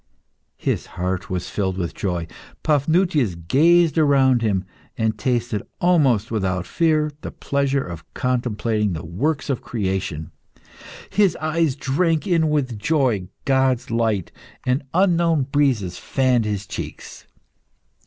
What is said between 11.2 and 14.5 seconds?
eyes drank in with joy God's light,